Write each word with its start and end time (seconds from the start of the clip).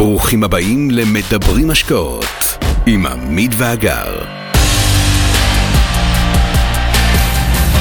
ברוכים 0.00 0.44
הבאים 0.44 0.90
למדברים 0.90 1.70
השקעות 1.70 2.58
עם 2.86 3.06
עמית 3.06 3.50
ואגר. 3.58 4.22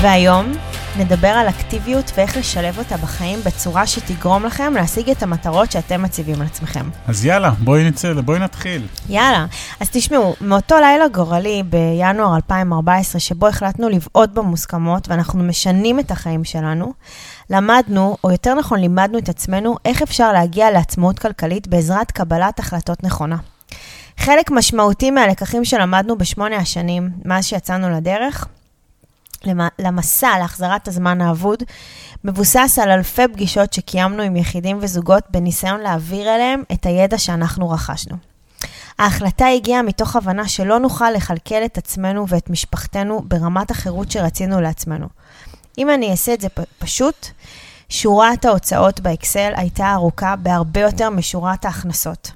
והיום 0.02 0.54
נדבר 1.00 1.28
על 1.28 1.50
אקטיביות 1.50 2.12
ואיך 2.18 2.38
לשלב 2.38 2.78
אותה 2.78 2.98
בחיים 2.98 3.40
בצורה 3.46 3.88
שתגרום 3.88 4.46
לכם 4.46 4.74
להשיג 4.74 5.10
את 5.10 5.24
המטרות 5.24 5.72
שאתם 5.72 6.02
מציבים 6.02 6.42
לעצמכם. 6.42 6.90
אז 7.08 7.26
יאללה, 7.26 7.52
בואי 7.60 7.88
נצא, 7.90 8.14
בואי 8.14 8.40
נתחיל. 8.40 8.88
יאללה, 9.10 9.46
אז 9.80 9.90
תשמעו, 9.92 10.36
מאותו 10.42 10.76
לילה 10.80 11.08
גורלי 11.08 11.64
בינואר 11.64 12.36
2014, 12.36 13.20
שבו 13.20 13.48
החלטנו 13.48 13.90
לבעוט 13.90 14.30
במוסכמות 14.30 15.10
ואנחנו 15.10 15.44
משנים 15.44 16.00
את 16.00 16.12
החיים 16.12 16.44
שלנו, 16.44 16.94
למדנו, 17.50 18.18
או 18.24 18.32
יותר 18.32 18.54
נכון 18.54 18.80
לימדנו 18.80 19.18
את 19.18 19.30
עצמנו, 19.30 19.76
איך 19.86 20.02
אפשר 20.02 20.32
להגיע 20.32 20.72
לעצמאות 20.72 21.20
כלכלית 21.20 21.68
בעזרת 21.68 22.12
קבלת 22.12 22.60
החלטות 22.60 23.04
נכונה. 23.04 23.38
חלק 24.18 24.52
משמעותי 24.52 25.12
מהלקחים 25.12 25.66
שלמדנו 25.66 26.18
בשמונה 26.18 26.56
השנים, 26.56 27.10
מאז 27.26 27.46
שיצאנו 27.46 27.90
לדרך, 27.90 28.48
למסע 29.80 30.40
להחזרת 30.40 30.88
הזמן 30.88 31.22
האבוד, 31.22 31.64
מבוסס 32.24 32.80
על 32.84 32.92
אלפי 32.92 33.28
פגישות 33.34 33.74
שקיימנו 33.74 34.24
עם 34.24 34.36
יחידים 34.36 34.78
וזוגות 34.82 35.24
בניסיון 35.30 35.80
להעביר 35.80 36.36
אליהם 36.36 36.64
את 36.72 36.86
הידע 36.86 37.18
שאנחנו 37.18 37.70
רכשנו. 37.70 38.16
ההחלטה 39.00 39.48
הגיעה 39.48 39.82
מתוך 39.82 40.16
הבנה 40.16 40.48
שלא 40.48 40.80
נוכל 40.80 41.12
לכלכל 41.12 41.66
את 41.66 41.78
עצמנו 41.78 42.28
ואת 42.28 42.50
משפחתנו 42.50 43.22
ברמת 43.26 43.72
החירות 43.72 44.12
שרצינו 44.12 44.62
לעצמנו. 44.62 45.08
אם 45.78 45.90
אני 45.90 46.12
אעשה 46.12 46.34
את 46.34 46.42
זה 46.42 46.48
פשוט, 46.80 47.28
שורת 47.90 48.46
ההוצאות 48.46 49.00
באקסל 49.00 49.52
הייתה 49.56 49.94
ארוכה 49.94 50.36
בהרבה 50.36 50.82
יותר 50.82 51.10
משורת 51.10 51.66
ההכנסות. 51.66 52.32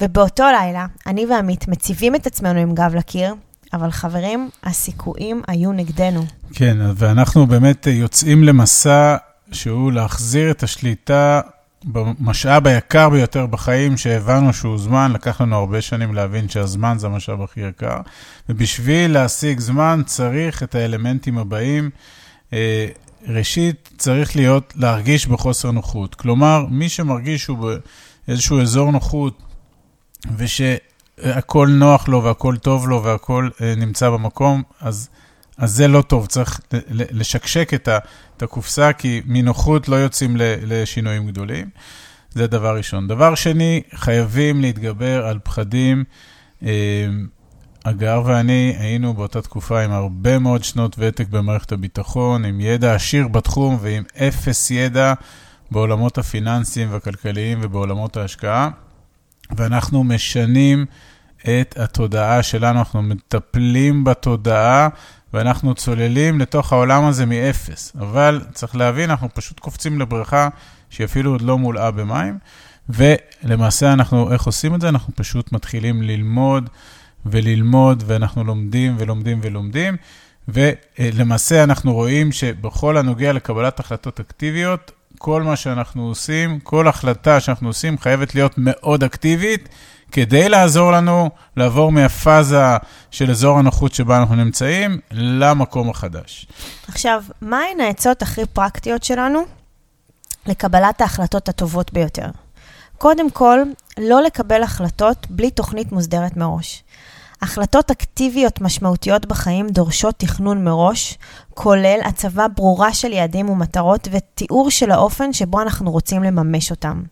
ובאותו 0.00 0.44
לילה, 0.44 0.86
אני 1.06 1.26
ועמית 1.26 1.68
מציבים 1.68 2.14
את 2.14 2.26
עצמנו 2.26 2.60
עם 2.60 2.74
גב 2.74 2.94
לקיר, 2.94 3.34
אבל 3.72 3.90
חברים, 3.90 4.50
הסיכויים 4.64 5.42
היו 5.48 5.72
נגדנו. 5.72 6.24
כן, 6.52 6.76
ואנחנו 6.96 7.46
באמת 7.46 7.86
יוצאים 7.86 8.44
למסע 8.44 9.16
שהוא 9.52 9.92
להחזיר 9.92 10.50
את 10.50 10.62
השליטה 10.62 11.40
במשאב 11.84 12.66
היקר 12.66 13.08
ביותר 13.08 13.46
בחיים, 13.46 13.96
שהבנו 13.96 14.52
שהוא 14.52 14.78
זמן, 14.78 15.12
לקח 15.12 15.40
לנו 15.40 15.56
הרבה 15.56 15.80
שנים 15.80 16.14
להבין 16.14 16.48
שהזמן 16.48 16.96
זה 16.98 17.06
המשאב 17.06 17.42
הכי 17.42 17.60
יקר, 17.60 18.00
ובשביל 18.48 19.12
להשיג 19.12 19.60
זמן 19.60 20.02
צריך 20.06 20.62
את 20.62 20.74
האלמנטים 20.74 21.38
הבאים. 21.38 21.90
אה, 22.52 22.86
ראשית, 23.28 23.90
צריך 23.98 24.36
להיות, 24.36 24.72
להרגיש 24.76 25.26
בחוסר 25.26 25.70
נוחות. 25.70 26.14
כלומר, 26.14 26.66
מי 26.70 26.88
שמרגיש 26.88 27.42
שהוא 27.42 27.70
באיזשהו 28.28 28.60
אזור 28.60 28.92
נוחות, 28.92 29.42
ושהכול 31.18 31.70
נוח 31.70 32.08
לו 32.08 32.24
והכול 32.24 32.56
טוב 32.56 32.88
לו 32.88 33.04
והכול 33.04 33.50
אה, 33.60 33.74
נמצא 33.76 34.10
במקום, 34.10 34.62
אז, 34.80 35.08
אז 35.58 35.72
זה 35.72 35.88
לא 35.88 36.02
טוב. 36.02 36.26
צריך 36.26 36.60
לשקשק 36.90 37.74
את, 37.74 37.88
ה, 37.88 37.98
את 38.36 38.42
הקופסה, 38.42 38.92
כי 38.92 39.22
מנוחות 39.26 39.88
לא 39.88 39.96
יוצאים 39.96 40.36
לשינויים 40.38 41.26
גדולים. 41.26 41.68
זה 42.30 42.46
דבר 42.46 42.76
ראשון. 42.76 43.08
דבר 43.08 43.34
שני, 43.34 43.82
חייבים 43.94 44.60
להתגבר 44.60 45.26
על 45.26 45.38
פחדים. 45.42 46.04
אה, 46.62 47.06
הגר 47.84 48.22
ואני 48.24 48.74
היינו 48.78 49.14
באותה 49.14 49.42
תקופה 49.42 49.80
עם 49.80 49.92
הרבה 49.92 50.38
מאוד 50.38 50.64
שנות 50.64 50.96
ותק 50.98 51.28
במערכת 51.28 51.72
הביטחון, 51.72 52.44
עם 52.44 52.60
ידע 52.60 52.94
עשיר 52.94 53.28
בתחום 53.28 53.78
ועם 53.80 54.02
אפס 54.16 54.70
ידע 54.70 55.14
בעולמות 55.70 56.18
הפיננסיים 56.18 56.92
והכלכליים 56.92 57.58
ובעולמות 57.62 58.16
ההשקעה, 58.16 58.70
ואנחנו 59.56 60.04
משנים 60.04 60.86
את 61.42 61.74
התודעה 61.78 62.42
שלנו, 62.42 62.78
אנחנו 62.78 63.02
מטפלים 63.02 64.04
בתודעה 64.04 64.88
ואנחנו 65.34 65.74
צוללים 65.74 66.40
לתוך 66.40 66.72
העולם 66.72 67.04
הזה 67.04 67.26
מאפס. 67.26 67.92
אבל 68.00 68.40
צריך 68.52 68.76
להבין, 68.76 69.10
אנחנו 69.10 69.28
פשוט 69.34 69.60
קופצים 69.60 70.00
לבריכה 70.00 70.48
שהיא 70.90 71.04
אפילו 71.04 71.30
עוד 71.30 71.42
לא 71.42 71.58
מולאה 71.58 71.90
במים, 71.90 72.38
ולמעשה 72.88 73.92
אנחנו, 73.92 74.32
איך 74.32 74.42
עושים 74.42 74.74
את 74.74 74.80
זה? 74.80 74.88
אנחנו 74.88 75.12
פשוט 75.16 75.52
מתחילים 75.52 76.02
ללמוד. 76.02 76.70
וללמוד, 77.30 78.04
ואנחנו 78.06 78.44
לומדים 78.44 78.94
ולומדים 78.98 79.40
ולומדים, 79.42 79.96
ולמעשה 80.48 81.64
אנחנו 81.64 81.92
רואים 81.92 82.32
שבכל 82.32 82.96
הנוגע 82.96 83.32
לקבלת 83.32 83.80
החלטות 83.80 84.20
אקטיביות, 84.20 84.92
כל 85.18 85.42
מה 85.42 85.56
שאנחנו 85.56 86.08
עושים, 86.08 86.60
כל 86.60 86.88
החלטה 86.88 87.40
שאנחנו 87.40 87.68
עושים 87.68 87.98
חייבת 87.98 88.34
להיות 88.34 88.54
מאוד 88.56 89.04
אקטיבית, 89.04 89.68
כדי 90.12 90.48
לעזור 90.48 90.92
לנו 90.92 91.30
לעבור 91.56 91.92
מהפאזה 91.92 92.62
של 93.10 93.30
אזור 93.30 93.58
הנוחות 93.58 93.94
שבה 93.94 94.16
אנחנו 94.16 94.34
נמצאים 94.34 94.98
למקום 95.10 95.90
החדש. 95.90 96.46
עכשיו, 96.88 97.22
מהן 97.40 97.80
העצות 97.80 98.22
הכי 98.22 98.46
פרקטיות 98.52 99.04
שלנו 99.04 99.42
לקבלת 100.46 101.00
ההחלטות 101.00 101.48
הטובות 101.48 101.92
ביותר? 101.92 102.26
קודם 102.98 103.30
כל, 103.30 103.58
לא 103.98 104.22
לקבל 104.22 104.62
החלטות 104.62 105.26
בלי 105.30 105.50
תוכנית 105.50 105.92
מוסדרת 105.92 106.36
מראש. 106.36 106.82
החלטות 107.46 107.90
אקטיביות 107.90 108.60
משמעותיות 108.60 109.26
בחיים 109.26 109.68
דורשות 109.68 110.14
תכנון 110.18 110.64
מראש, 110.64 111.18
כולל 111.54 111.98
הצבה 112.04 112.48
ברורה 112.48 112.94
של 112.94 113.12
יעדים 113.12 113.50
ומטרות 113.50 114.08
ותיאור 114.12 114.70
של 114.70 114.90
האופן 114.90 115.32
שבו 115.32 115.60
אנחנו 115.62 115.90
רוצים 115.90 116.22
לממש 116.22 116.70
אותם. 116.70 117.02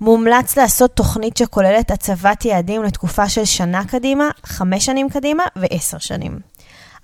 מומלץ 0.00 0.56
לעשות 0.56 0.96
תוכנית 0.96 1.36
שכוללת 1.36 1.90
הצבת 1.90 2.44
יעדים 2.44 2.82
לתקופה 2.82 3.28
של 3.28 3.44
שנה 3.44 3.84
קדימה, 3.84 4.30
חמש 4.44 4.86
שנים 4.86 5.10
קדימה 5.10 5.42
ועשר 5.56 5.98
שנים. 5.98 6.38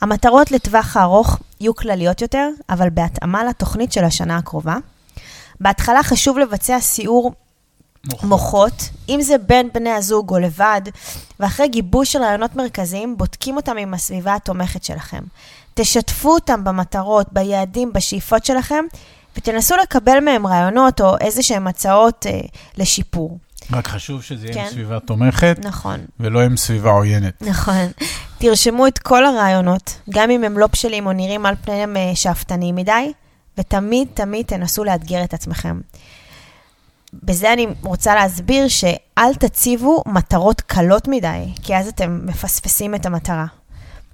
המטרות 0.00 0.50
לטווח 0.50 0.97
הארוך 0.97 1.38
יהיו 1.60 1.75
כלליות 1.75 2.22
יותר, 2.22 2.48
אבל 2.71 2.91
בהתאמה 2.91 3.44
לתוכנית 3.44 3.92
של 3.92 4.04
השנה 4.04 4.37
הקרובה. 4.37 4.77
בהתחלה 5.60 6.03
חשוב 6.03 6.38
לבצע 6.38 6.81
סיור 6.81 7.32
מוחות. 8.04 8.24
מוחות, 8.24 8.88
אם 9.08 9.22
זה 9.22 9.38
בין 9.38 9.68
בני 9.74 9.90
הזוג 9.90 10.30
או 10.30 10.38
לבד, 10.38 10.80
ואחרי 11.40 11.68
גיבוש 11.68 12.12
של 12.12 12.22
רעיונות 12.22 12.56
מרכזיים, 12.56 13.16
בודקים 13.16 13.56
אותם 13.56 13.76
עם 13.76 13.94
הסביבה 13.94 14.34
התומכת 14.34 14.84
שלכם. 14.84 15.22
תשתפו 15.74 16.34
אותם 16.34 16.64
במטרות, 16.64 17.26
ביעדים, 17.32 17.92
בשאיפות 17.92 18.44
שלכם, 18.44 18.84
ותנסו 19.36 19.76
לקבל 19.76 20.20
מהם 20.20 20.46
רעיונות 20.46 21.00
או 21.00 21.18
איזה 21.20 21.42
שהם 21.42 21.66
הצעות 21.66 22.26
אה, 22.26 22.40
לשיפור. 22.76 23.38
רק 23.72 23.88
חשוב 23.88 24.22
שזה 24.22 24.46
יהיה 24.46 24.54
כן. 24.54 24.60
עם 24.60 24.70
סביבה 24.70 25.00
תומכת, 25.00 25.56
נכון. 25.62 26.00
ולא 26.20 26.40
עם 26.40 26.56
סביבה 26.56 26.90
עוינת. 26.90 27.42
נכון. 27.42 27.86
תרשמו 28.38 28.86
את 28.86 28.98
כל 28.98 29.26
הרעיונות, 29.26 29.98
גם 30.10 30.30
אם 30.30 30.44
הם 30.44 30.58
לא 30.58 30.66
בשלים 30.66 31.06
או 31.06 31.12
נראים 31.12 31.46
על 31.46 31.54
פניהם 31.62 31.96
אה, 31.96 32.12
שאפתניים 32.14 32.76
מדי, 32.76 33.12
ותמיד 33.58 34.08
תמיד 34.14 34.46
תנסו 34.46 34.84
לאתגר 34.84 35.24
את 35.24 35.34
עצמכם. 35.34 35.80
בזה 37.12 37.53
אני 37.53 37.66
רוצה 37.82 38.15
להסביר 38.15 38.69
שאל 38.69 39.34
תציבו 39.38 40.03
מטרות 40.06 40.60
קלות 40.60 41.09
מדי, 41.09 41.44
כי 41.62 41.76
אז 41.76 41.88
אתם 41.88 42.21
מפספסים 42.25 42.94
את 42.94 43.06
המטרה. 43.06 43.47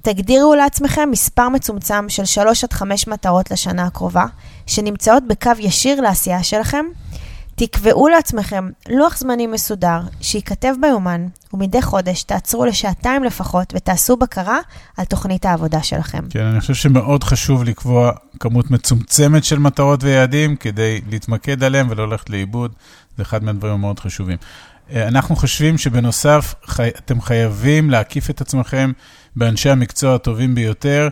תגדירו 0.02 0.54
לעצמכם 0.54 1.08
מספר 1.10 1.48
מצומצם 1.48 2.08
של 2.08 2.24
3 2.24 2.64
עד 2.64 2.72
5 2.72 3.08
מטרות 3.08 3.50
לשנה 3.50 3.86
הקרובה, 3.86 4.26
שנמצאות 4.66 5.22
בקו 5.28 5.50
ישיר 5.58 6.00
לעשייה 6.00 6.42
שלכם. 6.42 6.84
תקבעו 7.56 8.08
לעצמכם 8.08 8.70
לוח 8.88 9.16
זמנים 9.16 9.52
מסודר, 9.52 10.00
שייכתב 10.20 10.74
ביומן, 10.80 11.26
ומדי 11.52 11.82
חודש 11.82 12.22
תעצרו 12.22 12.64
לשעתיים 12.64 13.24
לפחות 13.24 13.72
ותעשו 13.76 14.16
בקרה 14.16 14.58
על 14.96 15.04
תוכנית 15.04 15.46
העבודה 15.46 15.82
שלכם. 15.82 16.24
כן, 16.30 16.44
אני 16.44 16.60
חושב 16.60 16.74
שמאוד 16.74 17.24
חשוב 17.24 17.64
לקבוע 17.64 18.12
כמות 18.40 18.70
מצומצמת 18.70 19.44
של 19.44 19.58
מטרות 19.58 20.04
ויעדים 20.04 20.56
כדי 20.56 21.00
להתמקד 21.10 21.62
עליהם 21.62 21.86
ולא 21.90 22.08
ללכת 22.08 22.30
לאיבוד, 22.30 22.72
זה 23.16 23.22
אחד 23.22 23.44
מהדברים 23.44 23.74
המאוד 23.74 24.00
חשובים. 24.00 24.36
אה, 24.90 25.08
אנחנו 25.08 25.36
חושבים 25.36 25.78
שבנוסף, 25.78 26.54
חי... 26.64 26.88
אתם 26.88 27.20
חייבים 27.20 27.90
להקיף 27.90 28.30
את 28.30 28.40
עצמכם 28.40 28.92
באנשי 29.36 29.70
המקצוע 29.70 30.14
הטובים 30.14 30.54
ביותר. 30.54 31.08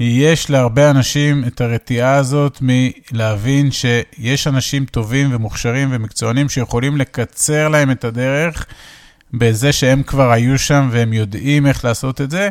יש 0.00 0.50
להרבה 0.50 0.90
אנשים 0.90 1.44
את 1.46 1.60
הרתיעה 1.60 2.14
הזאת 2.14 2.58
מלהבין 2.62 3.70
שיש 3.70 4.46
אנשים 4.46 4.84
טובים 4.84 5.28
ומוכשרים 5.32 5.88
ומקצוענים 5.92 6.48
שיכולים 6.48 6.96
לקצר 6.96 7.68
להם 7.68 7.90
את 7.90 8.04
הדרך 8.04 8.66
בזה 9.34 9.72
שהם 9.72 10.02
כבר 10.02 10.30
היו 10.30 10.58
שם 10.58 10.88
והם 10.92 11.12
יודעים 11.12 11.66
איך 11.66 11.84
לעשות 11.84 12.20
את 12.20 12.30
זה. 12.30 12.48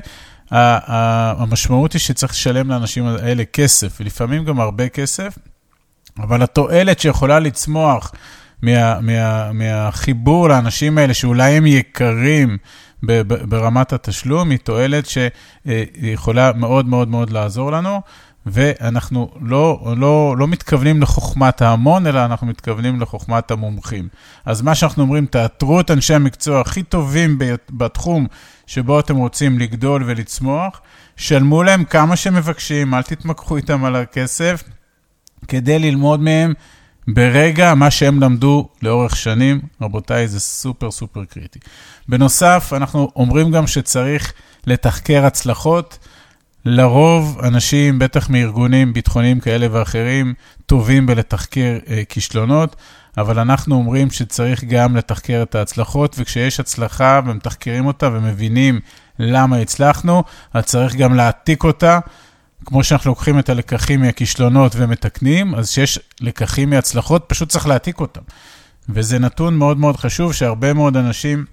המשמעות 0.51 1.93
היא 1.93 1.99
שצריך 1.99 2.31
לשלם 2.31 2.69
לאנשים 2.69 3.05
האלה 3.05 3.45
כסף, 3.45 3.97
ולפעמים 3.99 4.45
גם 4.45 4.59
הרבה 4.59 4.89
כסף, 4.89 5.37
אבל 6.19 6.43
התועלת 6.43 6.99
שיכולה 6.99 7.39
לצמוח 7.39 8.11
מה, 8.61 8.99
מה, 9.01 9.51
מהחיבור 9.51 10.49
לאנשים 10.49 10.97
האלה, 10.97 11.13
שאולי 11.13 11.51
הם 11.51 11.65
יקרים 11.65 12.57
ברמת 13.49 13.93
התשלום, 13.93 14.49
היא 14.49 14.59
תועלת 14.59 15.05
שיכולה 15.05 16.51
מאוד 16.55 16.87
מאוד 16.87 17.07
מאוד 17.07 17.29
לעזור 17.29 17.71
לנו. 17.71 18.01
ואנחנו 18.45 19.31
לא, 19.41 19.93
לא, 19.97 20.35
לא 20.37 20.47
מתכוונים 20.47 21.01
לחוכמת 21.01 21.61
ההמון, 21.61 22.07
אלא 22.07 22.25
אנחנו 22.25 22.47
מתכוונים 22.47 23.01
לחוכמת 23.01 23.51
המומחים. 23.51 24.07
אז 24.45 24.61
מה 24.61 24.75
שאנחנו 24.75 25.03
אומרים, 25.03 25.25
תאתרו 25.25 25.79
את 25.79 25.91
אנשי 25.91 26.13
המקצוע 26.13 26.61
הכי 26.61 26.83
טובים 26.83 27.37
בתחום 27.69 28.27
שבו 28.67 28.99
אתם 28.99 29.15
רוצים 29.15 29.59
לגדול 29.59 30.03
ולצמוח, 30.05 30.81
שלמו 31.15 31.63
להם 31.63 31.83
כמה 31.83 32.15
שמבקשים, 32.15 32.93
אל 32.93 33.01
תתמקחו 33.01 33.57
איתם 33.57 33.85
על 33.85 33.95
הכסף, 33.95 34.63
כדי 35.47 35.79
ללמוד 35.79 36.19
מהם 36.19 36.53
ברגע 37.07 37.73
מה 37.73 37.91
שהם 37.91 38.23
למדו 38.23 38.69
לאורך 38.81 39.15
שנים. 39.15 39.61
רבותיי, 39.81 40.27
זה 40.27 40.39
סופר 40.39 40.91
סופר 40.91 41.25
קריטי. 41.25 41.59
בנוסף, 42.09 42.73
אנחנו 42.75 43.11
אומרים 43.15 43.51
גם 43.51 43.67
שצריך 43.67 44.33
לתחקר 44.67 45.25
הצלחות. 45.25 45.97
לרוב 46.65 47.39
אנשים, 47.43 47.99
בטח 47.99 48.29
מארגונים 48.29 48.93
ביטחוניים 48.93 49.39
כאלה 49.39 49.67
ואחרים, 49.71 50.33
טובים 50.65 51.05
בלתחקר 51.05 51.77
אה, 51.89 52.03
כישלונות, 52.09 52.75
אבל 53.17 53.39
אנחנו 53.39 53.75
אומרים 53.75 54.11
שצריך 54.11 54.63
גם 54.63 54.95
לתחקר 54.95 55.43
את 55.43 55.55
ההצלחות, 55.55 56.15
וכשיש 56.19 56.59
הצלחה 56.59 57.21
ומתחקרים 57.25 57.85
אותה 57.85 58.09
ומבינים 58.13 58.79
למה 59.19 59.57
הצלחנו, 59.57 60.23
אז 60.53 60.63
צריך 60.63 60.95
גם 60.95 61.15
להעתיק 61.15 61.63
אותה. 61.63 61.99
כמו 62.65 62.83
שאנחנו 62.83 63.11
לוקחים 63.11 63.39
את 63.39 63.49
הלקחים 63.49 64.01
מהכישלונות 64.01 64.71
ומתקנים, 64.75 65.55
אז 65.55 65.69
כשיש 65.69 65.99
לקחים 66.21 66.69
מהצלחות, 66.69 67.23
פשוט 67.27 67.49
צריך 67.49 67.67
להעתיק 67.67 67.99
אותם. 67.99 68.21
וזה 68.89 69.19
נתון 69.19 69.57
מאוד 69.57 69.77
מאוד 69.77 69.97
חשוב, 69.97 70.33
שהרבה 70.33 70.73
מאוד 70.73 70.97
אנשים 70.97 71.45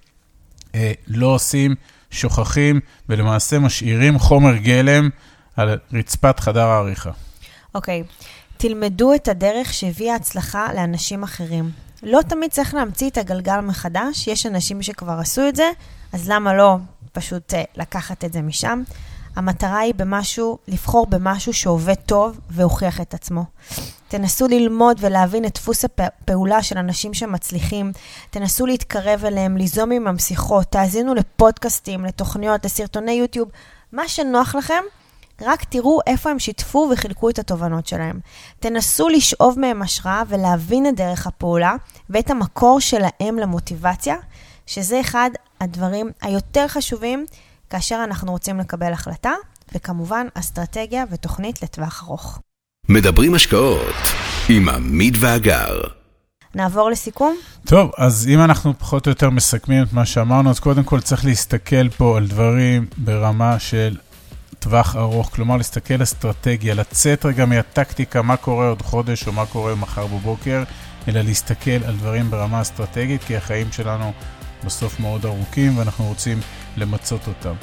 אה, 0.75 0.93
לא 1.07 1.27
עושים 1.27 1.75
שוכחים 2.11 2.81
ולמעשה 3.09 3.59
משאירים 3.59 4.19
חומר 4.19 4.57
גלם 4.57 5.09
על 5.57 5.79
רצפת 5.93 6.41
חדר 6.41 6.67
העריכה. 6.67 7.11
אוקיי, 7.75 8.03
okay. 8.07 8.25
תלמדו 8.57 9.15
את 9.15 9.29
הדרך 9.29 9.75
שהביאה 9.75 10.15
הצלחה 10.15 10.73
לאנשים 10.75 11.23
אחרים. 11.23 11.71
לא 12.03 12.21
תמיד 12.29 12.51
צריך 12.51 12.75
להמציא 12.75 13.11
את 13.11 13.19
הגלגל 13.19 13.61
מחדש, 13.61 14.27
יש 14.27 14.47
אנשים 14.47 14.83
שכבר 14.83 15.19
עשו 15.19 15.49
את 15.49 15.57
זה, 15.57 15.71
אז 16.13 16.29
למה 16.29 16.55
לא 16.55 16.77
פשוט 17.13 17.53
uh, 17.53 17.57
לקחת 17.77 18.25
את 18.25 18.33
זה 18.33 18.43
משם? 18.43 18.83
המטרה 19.37 19.79
היא 19.79 19.95
במשהו, 19.97 20.59
לבחור 20.69 21.07
במשהו 21.07 21.53
שעובד 21.53 21.95
טוב 21.95 22.41
והוכיח 22.51 23.01
את 23.01 23.15
עצמו. 23.15 23.45
תנסו 24.09 24.49
ללמוד 24.49 24.97
ולהבין 25.01 25.45
את 25.45 25.55
דפוס 25.55 25.85
הפעולה 25.85 26.63
של 26.63 26.79
אנשים 26.79 27.15
שמצליחים, 27.15 27.93
תנסו 28.31 28.67
להתקרב 28.67 29.25
אליהם, 29.25 29.57
ליזום 29.57 29.93
עמם 29.93 30.19
שיחות, 30.19 30.67
תאזינו 30.67 31.15
לפודקאסטים, 31.15 32.05
לתוכניות, 32.05 32.65
לסרטוני 32.65 33.13
יוטיוב, 33.13 33.49
מה 33.93 34.09
שנוח 34.09 34.55
לכם, 34.55 34.83
רק 35.41 35.65
תראו 35.65 36.01
איפה 36.07 36.31
הם 36.31 36.39
שיתפו 36.39 36.89
וחילקו 36.93 37.31
את 37.31 37.39
התובנות 37.39 37.87
שלהם. 37.87 38.21
תנסו 38.61 39.09
לשאוב 39.09 39.59
מהם 39.59 39.83
השראה 39.83 40.23
ולהבין 40.29 40.87
את 40.87 40.97
דרך 40.97 41.27
הפעולה 41.27 41.75
ואת 42.11 42.31
המקור 42.31 42.81
שלהם 42.81 43.39
למוטיבציה, 43.39 44.17
שזה 44.67 45.01
אחד 45.01 45.31
הדברים 45.61 46.11
היותר 46.21 46.69
חשובים 46.69 47.27
כאשר 47.71 48.01
אנחנו 48.05 48.33
רוצים 48.33 48.61
לקבל 48.61 48.93
החלטה, 48.93 49.33
וכמובן 49.75 50.27
אסטרטגיה 50.35 51.05
ותוכנית 51.11 51.63
לטווח 51.63 52.05
ארוך. 52.07 52.39
מדברים 52.89 53.35
השקעות 53.35 53.95
עם 54.49 54.69
עמית 54.69 55.15
ואגר. 55.21 55.81
נעבור 56.55 56.91
לסיכום? 56.91 57.37
טוב, 57.67 57.91
אז 57.99 58.29
אם 58.29 58.41
אנחנו 58.41 58.79
פחות 58.79 59.07
או 59.07 59.11
יותר 59.11 59.31
מסכמים 59.31 59.83
את 59.83 59.93
מה 59.93 60.07
שאמרנו, 60.07 60.51
אז 60.51 60.61
קודם 60.61 60.85
כל 60.85 61.01
צריך 61.01 61.25
להסתכל 61.25 61.89
פה 61.89 62.17
על 62.17 62.27
דברים 62.27 62.87
ברמה 62.97 63.59
של 63.59 63.97
טווח 64.59 64.97
ארוך, 64.97 65.31
כלומר 65.35 65.57
להסתכל 65.57 66.03
אסטרטגיה, 66.03 66.75
לצאת 66.75 67.27
רגע 67.27 67.47
מהטקטיקה, 67.47 68.23
מה 68.23 68.37
קורה 68.37 68.69
עוד 68.69 68.83
חודש 68.83 69.27
או 69.27 69.33
מה 69.33 69.47
קורה 69.47 69.75
מחר 69.75 70.07
בבוקר, 70.07 70.63
אלא 71.09 71.21
להסתכל 71.21 71.85
על 71.87 71.97
דברים 71.97 72.31
ברמה 72.31 72.63
אסטרטגית, 72.63 73.25
כי 73.25 73.37
החיים 73.37 73.73
שלנו 73.73 74.13
בסוף 74.65 75.01
מאוד 75.01 75.27
ארוכים 75.27 75.79
ואנחנו 75.79 76.05
רוצים 76.05 76.41
למצות 76.77 77.21
אותם. 77.27 77.55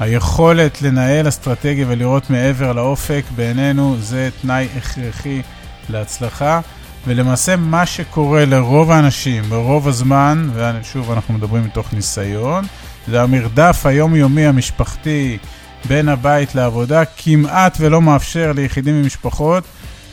היכולת 0.00 0.82
לנהל 0.82 1.28
אסטרטגיה 1.28 1.86
ולראות 1.88 2.30
מעבר 2.30 2.72
לאופק, 2.72 3.22
בעינינו 3.36 3.96
זה 4.00 4.28
תנאי 4.42 4.68
הכרחי 4.76 5.42
להצלחה. 5.88 6.60
ולמעשה 7.06 7.56
מה 7.56 7.86
שקורה 7.86 8.44
לרוב 8.44 8.90
האנשים 8.90 9.42
ברוב 9.42 9.88
הזמן, 9.88 10.50
ושוב 10.54 11.10
אנחנו 11.10 11.34
מדברים 11.34 11.64
מתוך 11.64 11.92
ניסיון, 11.92 12.64
זה 13.08 13.22
המרדף 13.22 13.86
היומיומי 13.86 14.46
המשפחתי 14.46 15.38
בין 15.84 16.08
הבית 16.08 16.54
לעבודה, 16.54 17.02
כמעט 17.16 17.76
ולא 17.80 18.02
מאפשר 18.02 18.52
ליחידים 18.52 19.00
ומשפחות 19.00 19.64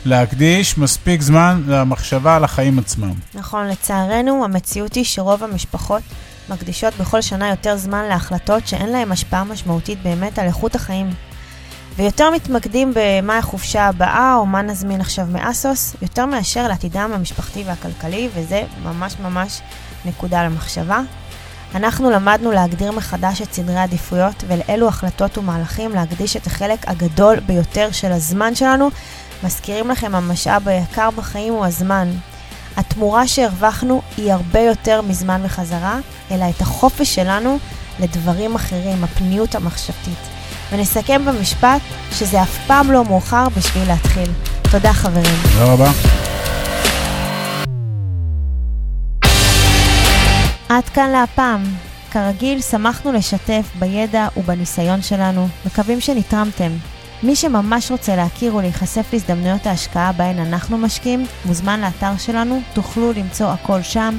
להקדיש 0.04 0.78
מספיק 0.78 1.20
זמן 1.22 1.62
למחשבה 1.66 2.36
על 2.36 2.44
החיים 2.44 2.78
עצמם. 2.78 3.12
נכון, 3.34 3.66
לצערנו 3.66 4.44
המציאות 4.44 4.94
היא 4.94 5.04
שרוב 5.04 5.44
המשפחות 5.44 6.02
מקדישות 6.50 6.94
בכל 6.94 7.20
שנה 7.20 7.48
יותר 7.48 7.76
זמן 7.76 8.04
להחלטות 8.08 8.66
שאין 8.66 8.88
להן 8.88 9.12
השפעה 9.12 9.44
משמעותית 9.44 10.02
באמת 10.02 10.38
על 10.38 10.46
איכות 10.46 10.74
החיים. 10.74 11.10
ויותר 11.96 12.30
מתמקדים 12.30 12.92
במה 12.94 13.38
החופשה 13.38 13.86
הבאה 13.86 14.34
או 14.36 14.46
מה 14.46 14.62
נזמין 14.62 15.00
עכשיו 15.00 15.26
מאסוס, 15.26 15.96
יותר 16.02 16.26
מאשר 16.26 16.68
לעתידם 16.68 17.10
המשפחתי 17.14 17.64
והכלכלי, 17.66 18.28
וזה 18.34 18.62
ממש 18.84 19.16
ממש 19.22 19.60
נקודה 20.04 20.44
למחשבה. 20.44 21.00
אנחנו 21.74 22.10
למדנו 22.10 22.52
להגדיר 22.52 22.92
מחדש 22.92 23.42
את 23.42 23.52
סדרי 23.52 23.76
העדיפויות 23.76 24.44
ולאילו 24.46 24.88
החלטות 24.88 25.38
ומהלכים 25.38 25.90
להקדיש 25.90 26.36
את 26.36 26.46
החלק 26.46 26.88
הגדול 26.88 27.40
ביותר 27.40 27.88
של 27.92 28.12
הזמן 28.12 28.54
שלנו. 28.54 28.88
מזכירים 29.44 29.90
לכם, 29.90 30.14
המשאב 30.14 30.68
היקר 30.68 31.10
בחיים 31.10 31.52
הוא 31.52 31.66
הזמן, 31.66 32.08
התמורה 32.76 33.26
שהרווחנו 33.26 34.02
היא 34.16 34.32
הרבה 34.32 34.60
יותר 34.60 35.00
מזמן 35.02 35.40
וחזרה, 35.44 35.98
אלא 36.30 36.44
את 36.56 36.60
החופש 36.60 37.14
שלנו 37.14 37.58
לדברים 38.00 38.54
אחרים, 38.54 39.04
הפניות 39.04 39.54
המחשבתית. 39.54 40.18
ונסכם 40.72 41.24
במשפט 41.24 41.80
שזה 42.12 42.42
אף 42.42 42.58
פעם 42.66 42.92
לא 42.92 43.04
מאוחר 43.04 43.48
בשביל 43.56 43.88
להתחיל. 43.88 44.30
תודה 44.70 44.92
חברים. 44.92 45.34
תודה 45.42 45.72
רבה. 45.72 45.90
עד 50.68 50.84
כאן 50.84 51.10
להפעם. 51.10 51.64
כרגיל, 52.10 52.60
שמחנו 52.60 53.12
לשתף 53.12 53.70
בידע 53.78 54.28
ובניסיון 54.36 55.02
שלנו, 55.02 55.48
מקווים 55.66 56.00
שנתרמתם. 56.00 56.72
מי 57.22 57.36
שממש 57.36 57.90
רוצה 57.90 58.16
להכיר 58.16 58.54
ולהיחשף 58.56 59.12
להזדמנויות 59.12 59.66
ההשקעה 59.66 60.12
בהן 60.12 60.38
אנחנו 60.38 60.78
משקיעים, 60.78 61.26
מוזמן 61.44 61.80
לאתר 61.80 62.16
שלנו, 62.18 62.60
תוכלו 62.72 63.12
למצוא 63.12 63.46
הכל 63.46 63.82
שם. 63.82 64.18